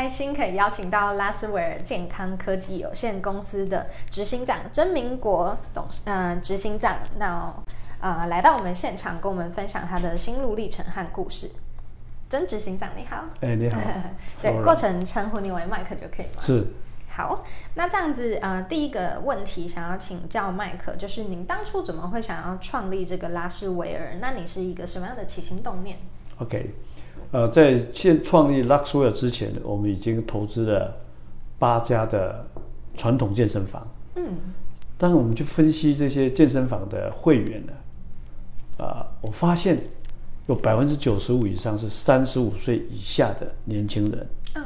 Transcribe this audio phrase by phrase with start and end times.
[0.00, 7.54] 开心可以邀请到拉斯维尔健康科技有限公司的执行长曾明国董事，嗯、呃，执行长，那
[8.00, 11.50] 呃来到我们现场，跟我们分享他的心路历程和故事。
[12.30, 13.78] 曾执行长你好，哎你好，
[14.40, 16.40] 对，过程称呼你为麦克就可以吗？
[16.40, 16.66] 是。
[17.10, 24.16] 好，那这样子，呃，第一个问题想要请教麦克，就是您当初怎么会想要创立这个拉斯维尔？
[24.18, 25.98] 那你是一个什么样的起心动念
[26.38, 26.74] ？OK。
[27.32, 30.96] 呃，在现创立 Luxwell 之前，我们已经投资了
[31.60, 32.44] 八家的
[32.96, 33.86] 传统健身房。
[34.16, 34.36] 嗯，
[34.98, 37.72] 当我们去分析这些健身房的会员呢，
[38.78, 39.78] 啊、呃，我发现
[40.48, 44.26] 有百分之九十五以上是三十五岁以下的年轻人。
[44.56, 44.64] 嗯，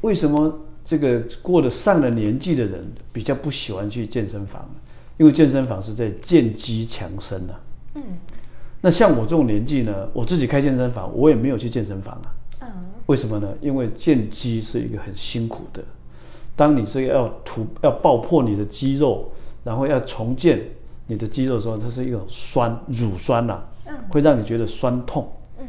[0.00, 4.66] 为什么这个过了上了年纪的人比较不喜欢去健身房？
[5.18, 7.60] 因为健身房是在健肌强身啊。
[7.96, 8.02] 嗯。
[8.86, 12.30] 那像我这种年纪呢，我自己开健身房，我也没有去健身房啊。
[12.60, 12.68] 嗯。
[13.06, 13.52] 为什么呢？
[13.60, 15.82] 因为健肌是一个很辛苦的。
[16.54, 19.28] 当你是要突要爆破你的肌肉，
[19.64, 20.62] 然后要重建
[21.08, 23.54] 你的肌肉的时候，它是一种酸乳酸呐、
[23.86, 25.32] 啊，会让你觉得酸痛。
[25.58, 25.66] 嗯。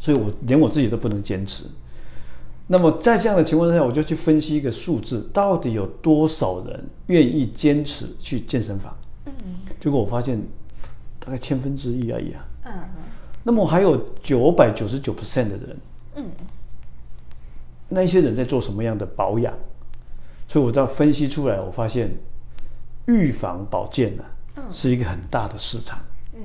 [0.00, 1.66] 所以我连我自己都不能坚持。
[2.66, 8.96] 那么在这样的情况下，我就去分析一个数字，到底有多少人愿意坚持去健身房？
[9.26, 9.32] 嗯。
[9.78, 10.40] 结果我发现。
[11.24, 12.46] 大概千分之一而已啊。
[12.64, 12.72] 嗯。
[13.42, 15.76] 那么还有九百九十九 percent 的人，
[16.16, 16.24] 嗯，
[17.88, 19.52] 那一些人在做什么样的保养？
[20.48, 22.10] 所以我到分析出来，我发现
[23.06, 24.24] 预防保健呢，
[24.70, 25.98] 是一个很大的市场。
[26.34, 26.40] 嗯。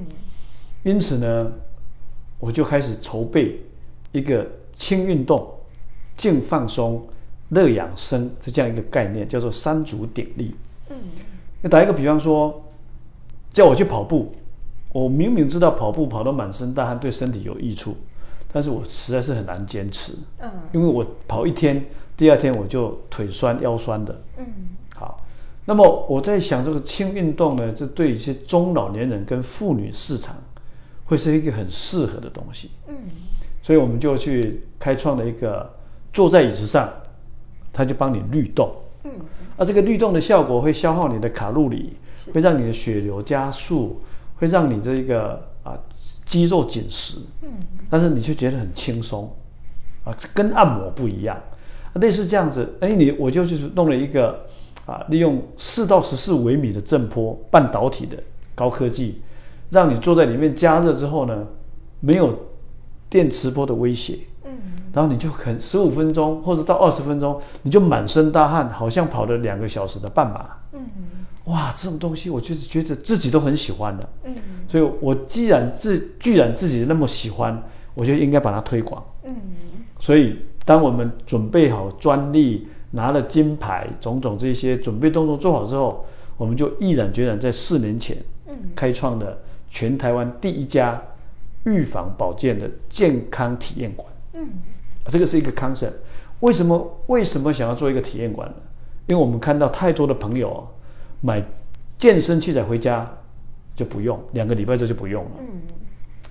[0.83, 1.51] 因此呢，
[2.39, 3.61] 我就开始筹备
[4.11, 5.49] 一个轻运动、
[6.17, 7.07] 静放松、
[7.49, 10.55] 乐养生这样一个概念，叫做三足鼎立。
[10.89, 10.97] 嗯。
[11.61, 12.61] 那打一个比方说，
[13.53, 14.33] 叫我去跑步。
[14.91, 17.95] 我明明知道跑步跑得满身大汗对身体有益处，
[18.51, 20.13] 但是我实在是很难坚持。
[20.39, 21.85] 嗯，因为我跑一天，
[22.17, 24.19] 第二天我就腿酸腰酸的。
[24.37, 24.45] 嗯，
[24.95, 25.23] 好，
[25.65, 30.35] 那么我在想这个轻运动呢，这对一些中老年人跟妇女市场
[31.05, 32.71] 会是一个很适合的东西。
[32.87, 32.95] 嗯，
[33.61, 35.71] 所以我们就去开创了一个
[36.11, 36.89] 坐在椅子上，
[37.71, 38.73] 它就帮你律动。
[39.03, 39.11] 嗯，
[39.55, 41.95] 而这个律动的效果会消耗你的卡路里，
[42.33, 44.01] 会让你的血流加速。
[44.39, 45.77] 会让你这一个啊
[46.25, 47.49] 肌肉紧实，嗯，
[47.89, 49.29] 但是你却觉得很轻松，
[50.05, 51.37] 啊，跟按摩不一样，
[51.95, 54.45] 类似这样子，哎，你我就就是弄了一个
[54.85, 58.15] 啊，利用四到十四微米的震波半导体的
[58.55, 59.21] 高科技，
[59.69, 61.45] 让你坐在里面加热之后呢，
[61.99, 62.33] 没有
[63.09, 64.51] 电磁波的威胁，嗯，
[64.93, 70.79] 然后你就很十五分钟或者到二十分钟，你就满身大汗，好像跑了两个小时的半马，嗯。
[71.49, 74.35] 哇，这种东西我就是觉得自己都很喜欢的，嗯，
[74.67, 77.63] 所以我既然自居然自己那么喜欢，
[77.95, 79.35] 我就应该把它推广，嗯，
[79.99, 86.05] 所以当我们准备好专利，拿了金牌，种种这些准备动作做好之后，
[86.37, 88.15] 我们就毅然决然在四年前，
[88.47, 89.35] 嗯，开创了
[89.71, 91.01] 全台湾第一家
[91.63, 94.47] 预防保健的健康体验馆，嗯，
[95.07, 95.93] 这个是一个 concept，
[96.41, 98.55] 为什么为什么想要做一个体验馆呢？
[99.07, 100.67] 因为我们看到太多的朋友。
[101.21, 101.43] 买
[101.97, 103.09] 健身器材回家
[103.75, 105.61] 就不用，两个礼拜之后就不用了，嗯，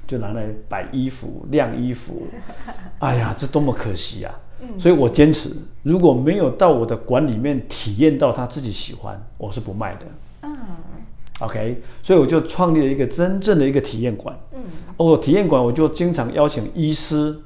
[0.06, 2.26] 就拿来摆衣服、晾衣服。
[3.00, 4.34] 哎呀，这多么可惜呀！
[4.60, 5.50] 嗯，所以我坚持，
[5.82, 10.06] 如果没有到我的馆里面体验到他自己喜欢，我是不卖的。
[10.43, 10.56] 嗯
[11.41, 14.37] ，OK，所以我就创立了一个真正的一个体验馆。
[14.53, 14.60] 嗯，
[14.97, 17.38] 哦，体验馆我就经常邀请医师、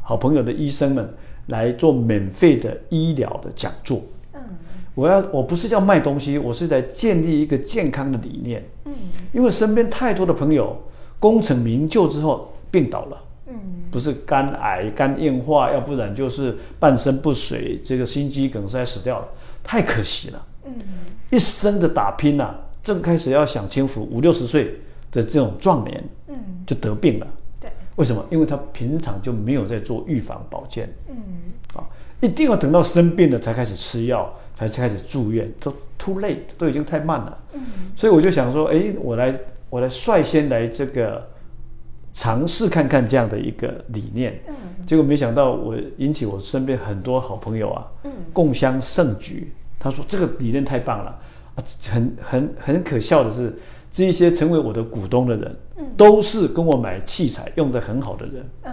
[0.00, 1.14] 好朋友的医生们
[1.46, 4.02] 来做免费的医疗的讲座。
[4.96, 8.64] 我要我不是要卖东西，我是在建立一个健康的理念。
[8.86, 8.94] 嗯，
[9.30, 10.74] 因为身边太多的朋友
[11.18, 13.22] 功成名就之后病倒了。
[13.46, 13.54] 嗯，
[13.90, 19.28] 不是肝癌、肝硬化，要不然就是半身不遂，这个心肌梗塞死掉了，
[19.62, 20.46] 太可惜了。
[20.64, 20.72] 嗯，
[21.30, 24.80] 一生的打拼啊，正开始要享清福，五六十岁
[25.12, 26.34] 的这种壮年，嗯，
[26.66, 27.26] 就得病了。
[27.60, 28.24] 对，为什么？
[28.30, 30.88] 因为他平常就没有在做预防保健。
[31.10, 31.16] 嗯，
[31.74, 31.84] 啊，
[32.22, 34.32] 一定要等到生病了才开始吃药。
[34.56, 37.38] 才开始住院，都 too late，都已经太慢了。
[37.52, 37.60] 嗯，
[37.94, 39.38] 所以我就想说，哎，我来，
[39.68, 41.28] 我来率先来这个
[42.14, 44.40] 尝试看看这样的一个理念。
[44.48, 44.54] 嗯，
[44.86, 49.52] 结果没想到我引起我身边很多好朋友啊，嗯，共襄盛举。
[49.78, 51.10] 他说这个理念太棒了
[51.56, 53.54] 啊，很很很可笑的是，
[53.92, 58.48] 这一些成为我的股东的人，嗯，都是跟我买器材用的很好的人。
[58.62, 58.72] 嗯，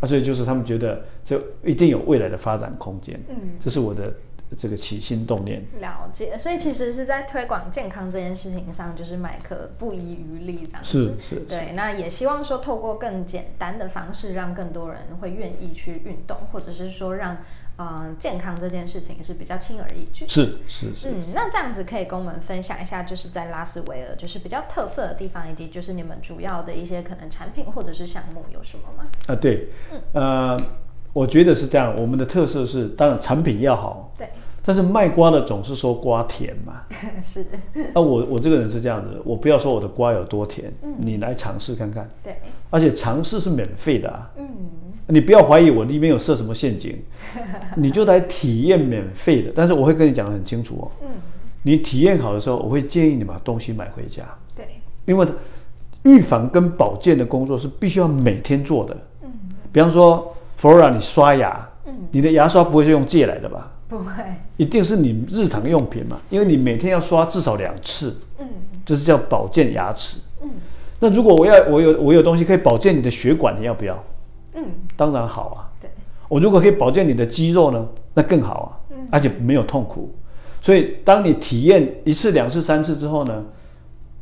[0.00, 3.18] 啊，所以就是他们觉得这一定有未来的发展空间。
[3.28, 4.12] 嗯，这是我的。
[4.58, 11.14] 这个起心动念，了解，所以其实是在推广健康这件事情上，就是麦克不遗余力这样子。
[11.18, 11.72] 是是，对。
[11.74, 17.36] 那也希望说，透过更简单的方式，让更多人会愿意去运动，或者是说让，
[17.78, 20.26] 嗯健康这件事情是比较轻而易举。
[20.26, 21.10] 是是是。
[21.10, 29.08] 嗯，那这样子可以跟我们分享一下，就是在拉斯维尔，就是比较特色的地方，以及就是你们主要的一些可能产品或者是项目有什么吗？
[29.28, 30.60] 啊，对，嗯呃。
[31.12, 34.28] 我觉得是这样，我们的特色是，当然产品要好，对。
[34.70, 36.82] 但是卖瓜的总是说瓜甜嘛，
[37.20, 37.44] 是。
[37.92, 42.08] 那我我这个人是这样子，我不要说我的瓜有多甜，嗯、你来尝试看看。
[42.22, 42.36] 对。
[42.70, 44.48] 而且尝试是免费的啊，嗯。
[45.08, 46.96] 你不要怀疑我里面有设什么陷阱，
[47.74, 49.50] 你就来体验免费的。
[49.52, 51.08] 但是我会跟你讲的很清楚哦，嗯。
[51.64, 54.22] 你体验好的时候，我会建议你把东西买回家。
[54.54, 54.64] 对。
[55.04, 55.26] 因为
[56.04, 58.96] 预防跟保健的工作是必须要每天做的。
[59.24, 59.32] 嗯。
[59.72, 60.32] 比方说。
[60.60, 63.72] Flora，你刷牙，嗯，你的牙刷不会是用借来的吧？
[63.90, 64.22] 不会，
[64.56, 68.46] 一定是你日常用品嘛，因为你每天要刷至少两次，嗯，
[68.86, 70.48] 这是叫保健牙齿，嗯，
[71.00, 74.00] 那如果我要我有我有东西可以保健你的血管，你要不要？
[74.54, 74.64] 嗯，
[74.96, 75.90] 当然好啊，对，
[76.28, 77.84] 我如果可以保健你的肌肉呢，
[78.14, 80.14] 那更好啊，嗯，而且没有痛苦，
[80.60, 83.44] 所以当你体验一次、两次、三次之后呢，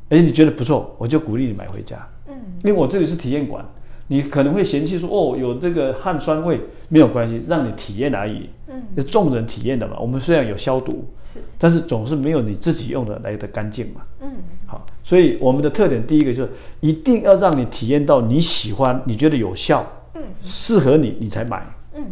[0.09, 3.63] 哎，你觉得不错，我就鼓励你买回家，嗯，因为我这里是体验馆。
[4.09, 8.49] 你可能会嫌弃说，哦，有这个汗酸味，没有关系，让你体验而已。
[8.67, 9.97] 嗯，是众人体验的嘛。
[10.01, 14.01] 我们虽然有消毒，是，但是总是没有你自己用的来的干净嘛。
[14.21, 14.31] 嗯，
[14.67, 16.51] 好，所以我们的特点第一个就是
[16.81, 21.67] 一定要让你体验到你喜欢，你觉得有效，嗯，适合你，你才买。
[21.95, 22.05] 嗯，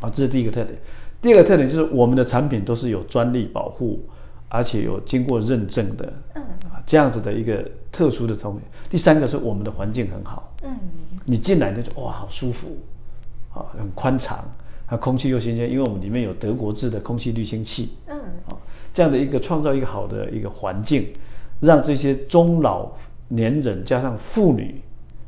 [0.00, 0.78] 好，这是第一个特点。
[1.20, 4.08] 第二个特点就是我们的产品都是有专利保护，
[4.50, 6.12] 而且有经过认证的。
[6.34, 6.44] 嗯，
[6.84, 8.60] 这样子的一个特殊的东西。
[8.90, 10.54] 第三个是我们的环境很好。
[10.62, 10.76] 嗯。
[11.24, 12.76] 你进来就哇，好舒服，
[13.54, 14.42] 啊，很宽敞，
[14.86, 18.18] 啊，空气又新鲜，因为我们里面有德国制的空气滤清器，嗯，
[18.48, 18.56] 啊，
[18.92, 21.06] 这样的一个创造一个好的一个环境，
[21.60, 22.90] 让这些中老
[23.28, 24.80] 年人加上妇女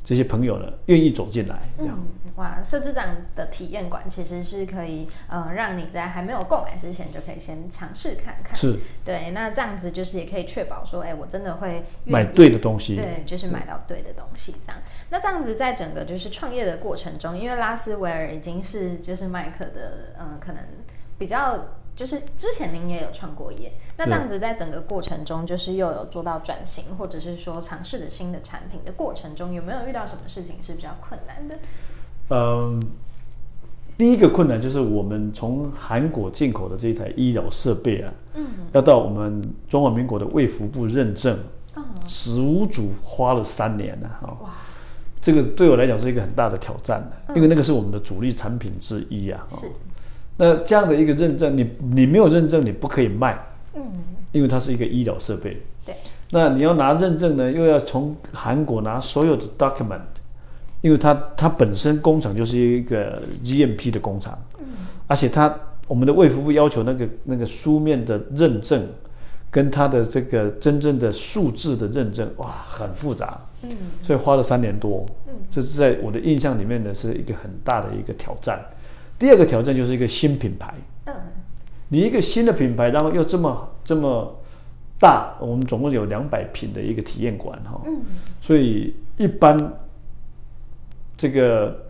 [0.04, 1.96] 这些朋友呢，愿意走进来，这样。
[1.99, 8.56] 嗯哇，设置这样的体验馆其实是可以，呃，让你在还没有购买之前就可以先尝试看看。
[8.56, 12.96] 是，对，那这样子就是也可以确保说，哎，我真的会买对的东西。
[12.96, 14.81] 对，就是买到对的东西这样。
[15.10, 20.62] 那这样子在整个就是创业的过程中，因为拉斯维尔已经是就是麦克的，嗯、呃，可能
[21.19, 31.59] 比较就是之前您也有创过业，那这样子在整个过程中，就是又有做到转型，或者是说尝试的新的产品的过程中，有没有遇到什么事情是比较困难的？
[32.31, 32.81] 嗯，
[33.99, 41.39] 第一个困难就是我们从韩国进口的这一台医疗设备啊，嗯，要到我们中华民国的卫福部认证，
[41.77, 44.50] 嗯，足足花了三年呢，哈，哇，
[45.21, 49.67] 这个对我来讲是一个很大的挑战，因为那个是我们的主力产品之一啊，是，
[50.43, 53.39] 那这样的一个认证，你你没有认证，你不可以卖，
[53.75, 53.81] 嗯，
[54.33, 55.94] 因为它是一个医疗设备，对，
[56.33, 60.00] 那你要拿认证呢，又要从韩国拿所有的 document。
[60.81, 64.65] 因为它它本身工厂就是一个 GMP 的工厂，嗯，
[65.06, 65.56] 而且它
[65.87, 68.84] 我们的卫福部要求那个那个书面的认证，
[69.49, 73.70] 跟它的这个真正的数字的认证，哇，很复杂，嗯，
[74.03, 78.61] 所以花了三年多，嗯，这是在我的印象里面呢，是一个很大的一个挑战。
[79.22, 80.74] 第二个挑战就是一个新品牌，
[81.05, 81.14] 嗯，
[81.91, 84.36] 你一个新的品牌，然后又这么这么
[84.98, 88.02] 大，我们总共有两百平的一个体验馆哈，嗯，
[88.41, 89.56] 所以一般。
[91.14, 91.86] 这个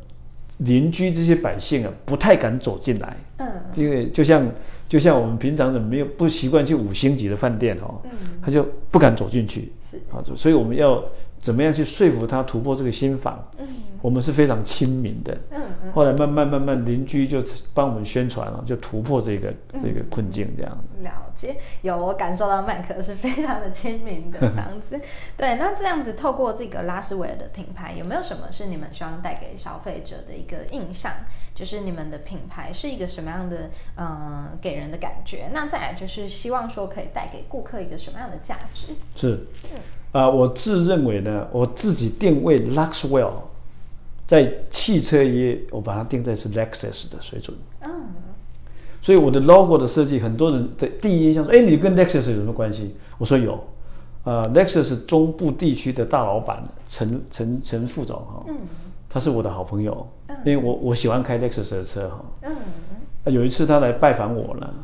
[0.59, 4.47] 邻居这些百姓啊，不太敢走进来，嗯，因为就像
[4.87, 8.11] 就像我们平常人没有不习惯去五星级的饭店哦，嗯，
[8.43, 9.97] 他就不敢走进去，是。
[10.13, 11.03] 啊，所以我们要
[11.43, 13.47] 怎么样去说服他突破这个心防？
[13.59, 13.69] 嗯。
[14.01, 17.41] 我们是非常亲民的，嗯，嗯，后来慢慢慢慢邻居就
[17.73, 20.99] 帮我们宣传了，就突破这个这个困境这样子。
[20.99, 25.01] 嗯，了解，有我感受到麦克是非常的亲民的 这样子。
[25.37, 31.13] 对，那这样子透过这个拉斯维尔的品牌，有没有什么是你们希望带给消费者的一个印象？
[31.55, 35.49] 就是你们的品牌是一个什么样的，嗯，呃，给人的感觉？
[35.53, 38.89] 那再来就是希望说可以带给顾客一个什么样的价值？
[39.15, 39.47] 是，
[40.13, 43.33] 啊，呃，我自认为呢，我自己定位 Luxwell。
[44.25, 47.55] 在汽车业，我把它定在是 Lexus 的水准。
[47.81, 47.91] 嗯，
[49.03, 53.63] 所以我的 logo 的设计，很多人的第一印象说：“哎，你跟 Lexus 有什么关系？”我说有，
[54.25, 58.57] 呃，Lexus 中部地区的大老板陈陈陈副总哈，嗯，
[59.11, 62.57] 他是我的好朋友，嗯、因为我我喜欢开 Lexus 的车哈，嗯，
[63.35, 64.75] 有一次他来拜访我了，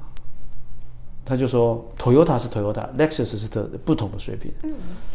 [1.29, 4.73] 他就说 Toyota 是 Toyota，Lexus 是特不同的水平，嗯，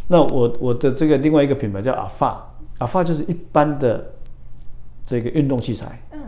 [0.07, 4.13] 那我我的这个另外一个品牌叫 Alpha，Alpha 就是一般的
[5.03, 6.19] 这个运动器材，嗯，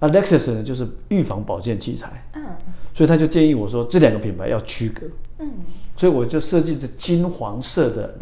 [0.00, 2.46] 那 Lexus 呢就是预防保健器材，嗯，
[2.94, 5.06] 所以他就建议我说这两个品牌要区隔，
[5.40, 5.50] 嗯。
[5.96, 8.14] 所以我就设计这金黄色的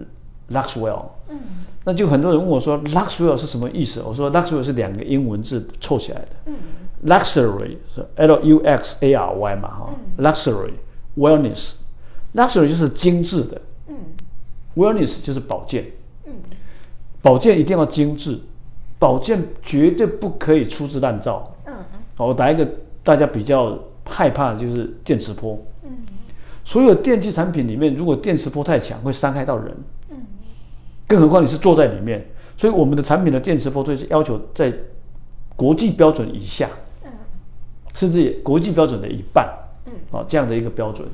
[0.50, 1.38] Luxwell，嗯，
[1.85, 4.02] 那就很多人问我说 Luxwell 是什么意思？
[4.02, 6.55] 我说 Luxwell 是两个英文字凑起来的，嗯
[7.07, 10.73] ，Luxury 是 L U X A R Y 嘛，哈，Luxury
[11.18, 13.96] Wellness，Luxury 就是精致的，嗯
[14.76, 15.84] ，Wellness 就是保健，
[16.25, 16.32] 嗯，
[17.20, 18.38] 保健一定要精致，
[18.98, 21.75] 保健绝对不可以粗制滥造，嗯，
[22.14, 22.66] 好，我打一个
[23.02, 25.58] 大家比较害怕的就是电磁波。
[26.64, 29.75] 所有电器产品里面，如果电磁波太强，会伤害到人。
[30.10, 30.16] 嗯，
[31.06, 32.22] 更何况你是坐在里面，
[32.58, 34.70] 所以我们的产品的电磁波都是要求在
[35.56, 36.68] 国际标准以下，
[37.04, 37.10] 嗯，
[37.94, 39.48] 甚至国际标准的一半，
[39.88, 41.09] 嗯，啊，这样的一个标准。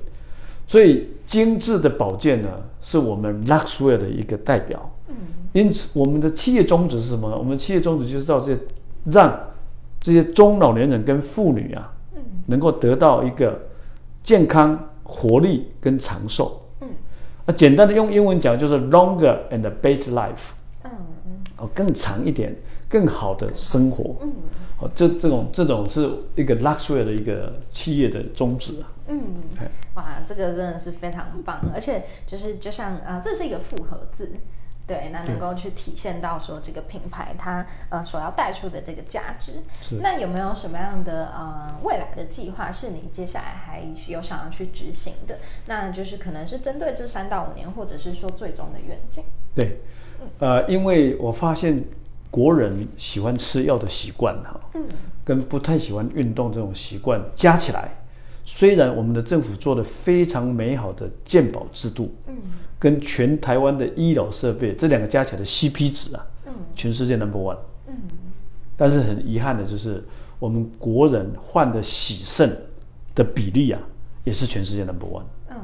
[0.66, 2.49] 所以精致的保健呢，
[2.83, 4.93] 是我们 Luxwear 的一个代表。
[5.09, 5.14] 嗯，
[5.52, 7.38] 因此我们的企业宗旨是什么呢？
[7.38, 8.59] 我们企业宗旨就是要这
[9.11, 9.38] 让
[10.00, 13.66] 这些中老年人跟妇女啊，嗯，能够得到一个
[14.23, 14.90] 健康。
[15.07, 16.88] 活力跟长寿，嗯，
[17.45, 20.90] 啊，简单的用英文讲就是 longer and better life，嗯
[21.26, 22.57] 嗯，哦，更长一点，
[22.88, 24.33] 更好的生活，嗯，
[24.76, 29.23] 好，这这种这种是一个 Luxwear 的一个企业的宗旨啊，嗯，
[29.95, 34.33] 哇，这个真的是非常棒，而且就是就像啊，这是一个复合字。
[34.87, 39.62] 对，那能够去体现到说这个品牌它呃所要带出的这个价值。
[39.81, 39.97] 是。
[40.03, 45.38] 那有没有什么样的呃未来的计划是你接下来还有想要去执行的？
[45.64, 49.25] 那就是可能是针对这三到五年，或者是说最终的愿景。
[49.55, 49.81] 对，
[50.38, 51.83] 呃，因为我发现
[52.35, 54.83] 国人喜欢吃药的习惯哈，嗯，
[55.23, 57.97] 跟不太喜欢运动这种习惯加起来，
[58.45, 62.35] 虽然我们的政府做的非常美好的健保制度，嗯。
[62.76, 67.95] 跟全台湾的医疗设备这两个加起来的 CP 值啊，嗯，全世界 number one，嗯，
[68.76, 70.05] 但是很遗憾的就是
[70.41, 72.50] 我们国人患的洗肾
[73.14, 73.81] 的比例啊，
[74.25, 75.57] 也是全世界 number one，嗯，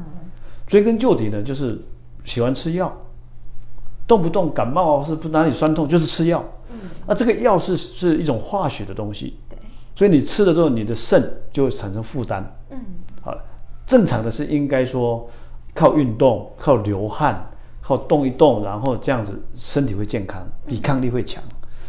[0.69, 1.83] 追根究底呢，就是
[2.25, 2.97] 喜欢吃药，
[4.07, 6.43] 动不动感冒是不哪里酸痛就是吃药，
[6.83, 9.59] 嗯，那这个药是是一种化学的东西，对，
[9.95, 12.79] 所以你吃了之后，你的肾就会产生负担，嗯，
[13.21, 13.37] 好，
[13.87, 15.29] 正常的是应该说。
[15.73, 17.49] 靠运动，靠流汗，
[17.81, 21.41] 靠动一动，然后这样子身体会健康，抵抗力会强。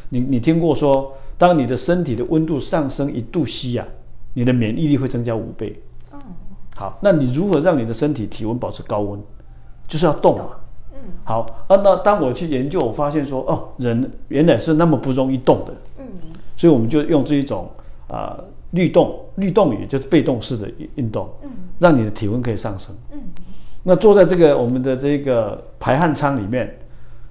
[0.10, 3.88] 你你听过说，当你的身体的温度上升一度 C 啊，
[4.36, 5.82] 你的免疫力会增加五倍。
[6.14, 6.20] 嗯，
[6.76, 9.20] 好，那你如何让你的身体体温保持高温？
[9.88, 10.50] 就是要动嘛。
[11.02, 11.76] 嗯，好啊。
[11.84, 15.74] 那当我去研究，我发现说，哦，人原来是那么不容易动的。
[16.00, 16.06] 嗯，
[16.56, 17.70] 所以我们就用这一种
[18.08, 22.96] 啊、呃、律动，律动语就是被动式的运动，嗯，让你的体温可以上升。
[23.12, 23.20] 嗯。
[23.84, 26.78] 那坐在这个我们的这个排汗舱里面，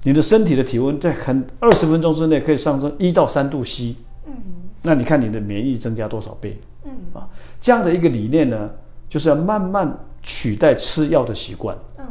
[0.02, 3.94] 你的身体的体温在很二十分钟之内可以上升一到三度 C。
[4.26, 4.34] 嗯，
[4.82, 6.58] 那你看你的免疫增加多少倍？
[6.84, 7.28] 嗯啊，
[7.60, 8.68] 这样的一个理念呢，
[9.08, 11.76] 就是要慢慢取代吃药的习惯。
[11.98, 12.04] 嗯，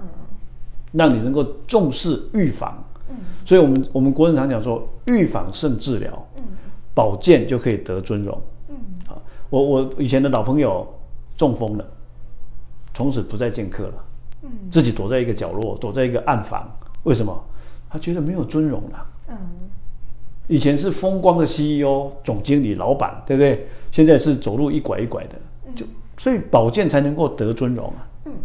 [0.92, 2.84] 让你能够重视预防。
[3.10, 3.16] 嗯，
[3.46, 6.28] 所以我们我们国人常讲说，预防胜治疗。
[6.38, 6.44] 嗯，
[6.94, 8.42] 保健就可以得尊荣。
[8.70, 8.76] 嗯，
[9.08, 10.88] 好，我我以前的老朋友
[11.38, 11.86] 中风了，
[12.94, 13.94] 从此不再见客了。
[14.72, 16.70] 自己躲在一个角落，躲在一个暗房，
[17.04, 17.44] 为什么？
[17.90, 19.06] 他觉得没有尊荣了。
[19.28, 19.36] 嗯，
[20.48, 23.68] 以前是风光的 CEO、总经理、老板，对不对？
[23.92, 25.36] 现在是走路一拐一拐的，
[25.76, 28.08] 就所以保健才能够得尊荣啊。
[28.26, 28.38] 嗯，好，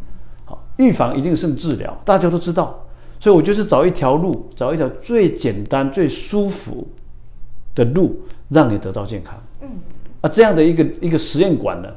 [0.76, 2.86] 预防一定胜治疗，大家都知道。
[3.20, 6.86] 所以我就是找一条路，找一条最简单、最舒服
[7.74, 9.42] 的路，让你得到健康。
[9.60, 9.70] 嗯，
[10.20, 11.88] 啊，这样的一个一个实验馆呢？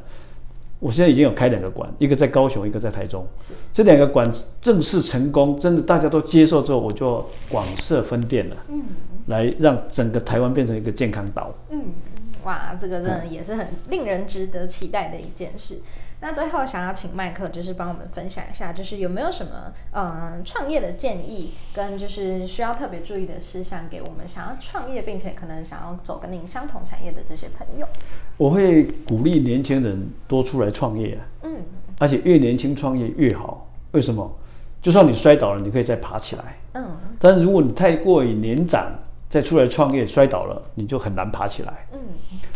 [0.79, 3.25] 我现在已经有开两个馆，一个在高雄，一个在台中。
[3.35, 4.31] 是这两个馆
[4.61, 8.55] 正式成功，真的大家都接受之后，我就广设分店了。
[8.69, 8.83] 嗯，
[9.25, 11.51] 来让整个台湾变成一个健康岛。
[11.71, 11.85] 嗯，
[12.43, 15.79] 哇，这个真的也是很令人值得期待的一件事。
[16.19, 27.87] 那最后想要请麦克，就是帮我们分享一下，就是有没有什么嗯创业的建议，跟就是需要特别注意的事项，给我们想要创业并且可能想要走跟您相同产业的这些朋友。
[28.35, 31.57] 我会鼓励年轻人多出来创业，嗯，
[31.99, 33.69] 而且越年轻创业越好。
[33.91, 34.35] 为什么？
[34.81, 36.97] 就算你摔倒了，你可以再爬起来，嗯。
[37.19, 38.91] 但是如果你太过于年长，
[39.29, 41.99] 再出来创业摔倒了，你就很难爬起来，嗯。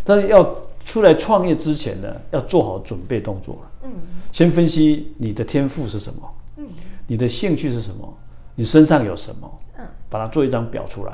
[0.03, 0.55] 但是要。
[0.91, 3.57] 出来创业之前呢，要做好准备动作。
[3.81, 3.89] 嗯，
[4.33, 6.33] 先分析你的天赋是什么。
[6.57, 6.67] 嗯，
[7.07, 8.13] 你的兴趣是什么？
[8.55, 9.49] 你身上有什么？
[9.77, 11.13] 嗯，把它做一张表出来。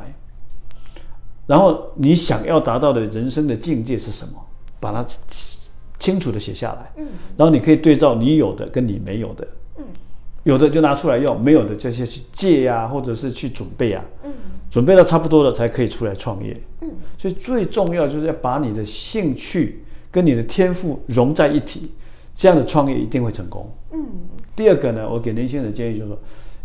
[1.45, 4.43] 然后你想要达到的人生的境界是什么？
[4.79, 5.05] 把它
[5.99, 6.91] 清楚的写下来。
[6.97, 9.47] 嗯，然后你可以对照你有的跟你没有的。
[10.47, 14.03] 嗯，有的就拿出来用，没有的这些去借呀、啊，或者是去准备啊。
[14.23, 14.31] 嗯，
[14.71, 16.59] 准备到差不多了才可以出来创业。
[16.81, 21.91] 嗯，所以最重要就是要把你的兴趣跟你的天赋融在一起，
[22.33, 23.69] 这样的创业一定会成功。
[23.91, 24.05] 嗯，
[24.55, 26.19] 第二个呢，我给年轻人的建议就是说，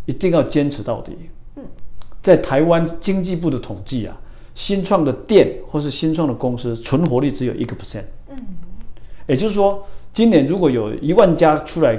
[0.06, 1.16] 一定要坚持到底。
[1.56, 1.64] 嗯，
[2.22, 4.16] 在台湾经济部的统计啊。
[4.54, 8.36] 新创的店或是新创的公司存活率只有一个 percent，嗯，
[9.26, 11.98] 也就是说，今年如果有一万家出来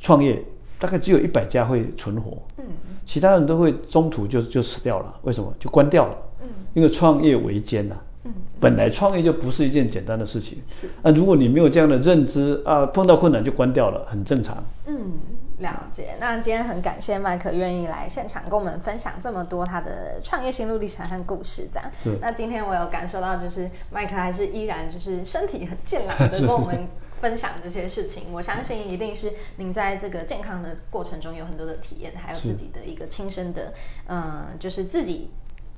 [0.00, 0.42] 创业，
[0.82, 2.64] 大概只有一百家会存活，嗯，
[3.06, 5.14] 其他人都会中途就就死掉了。
[5.22, 5.54] 为什么？
[5.60, 15.12] 就关掉了，嗯，因为创业维艰呐，嗯，本来创业就不是一件简单的事情，是，那如果你没有这样的认知啊，碰到困难就关掉了，很正常，嗯。
[15.58, 21.88] 了解，那今天很感谢麦克愿意来现场跟我们分享这么多他的创业心路历程和故事，这样。
[22.02, 26.88] 对那今天我有感受到，就是麦克还是依然就是身体很健朗的 跟我们
[27.22, 28.24] 分享这些事情。
[28.32, 33.72] 我相信一定是您在这个健康的过程中有很多的体验，还有自己的一个亲身的，
[34.08, 35.30] 嗯、呃，就是自己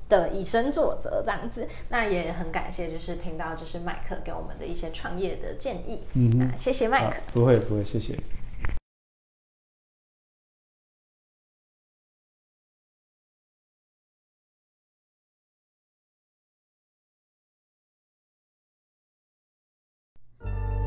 [0.09, 1.67] 的以身作则这样子。
[1.89, 6.01] 那也很感谢，就是听到就是麦克给我们的一些创业的建议。
[6.13, 7.17] 嗯那，谢谢麦克。
[7.31, 8.17] 不会不会，谢谢。